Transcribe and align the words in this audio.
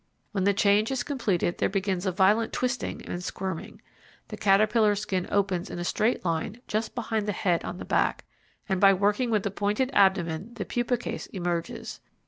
When 0.31 0.45
the 0.45 0.53
change 0.55 0.89
is 0.89 1.03
completed 1.03 1.59
there 1.59 1.69
begins 1.69 2.07
a 2.07 2.11
violent 2.11 2.51
twisting 2.51 3.05
and 3.05 3.23
squirming. 3.23 3.83
The 4.29 4.35
caterpillar 4.37 4.95
skin 4.95 5.27
opens 5.29 5.69
in 5.69 5.77
a 5.77 5.83
straight 5.83 6.25
line 6.25 6.59
just 6.67 6.95
behind 6.95 7.27
the 7.27 7.31
head 7.33 7.63
on 7.63 7.77
the 7.77 7.85
back, 7.85 8.25
and 8.67 8.81
by 8.81 8.93
working 8.95 9.29
with 9.29 9.43
the 9.43 9.51
pointed 9.51 9.91
abdomen 9.93 10.55
the 10.55 10.65
pupa 10.65 10.97
case 10.97 11.27
emerges. 11.27 11.99